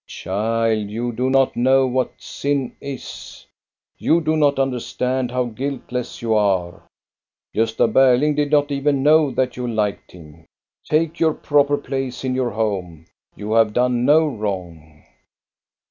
[0.07, 3.45] Child, you do not know what sin is.
[3.99, 6.81] You do not understand how guiltless you are.
[7.53, 10.45] Gosta Berling did not even know that you liked him.
[10.85, 13.05] Take your proper place in your home!
[13.35, 15.03] You have done no wrong."